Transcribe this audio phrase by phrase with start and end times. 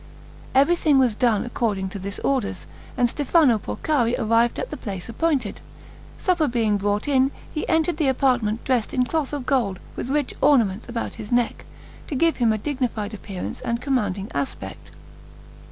[0.55, 2.65] Everything was done according to this orders,
[2.97, 5.59] and Stefano Porcari arrived at the place appointed.
[6.17, 10.33] Supper being brought in, he entered the apartment dressed in cloth of gold, with rich
[10.41, 11.65] ornaments about his neck,
[12.07, 14.89] to give him a dignified appearance and commanding aspect.